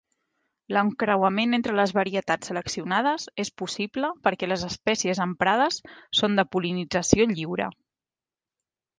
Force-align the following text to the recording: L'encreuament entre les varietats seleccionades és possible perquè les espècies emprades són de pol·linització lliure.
L'encreuament 0.75 1.51
entre 1.57 1.73
les 1.79 1.91
varietats 1.97 2.49
seleccionades 2.51 3.27
és 3.43 3.51
possible 3.61 4.09
perquè 4.27 4.49
les 4.49 4.63
espècies 4.69 5.21
emprades 5.27 5.77
són 6.21 6.39
de 6.41 6.47
pol·linització 6.57 7.29
lliure. 7.33 7.69